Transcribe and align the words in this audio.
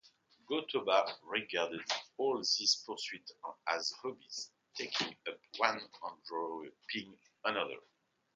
Go-Toba 0.49 1.15
regarded 1.21 1.85
all 2.17 2.39
these 2.39 2.83
pursuits 2.87 3.33
as 3.67 3.93
hobbies, 4.01 4.49
taking 4.75 5.15
one 5.57 5.79
up 5.79 5.89
and 6.11 6.23
dropping 6.23 7.19
another. 7.45 7.77